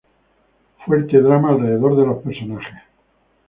Fuerte 0.83 1.21
drama 1.21 1.49
alrededor 1.49 1.95
de 1.95 2.07
los 2.07 2.23
personajes. 2.23 2.79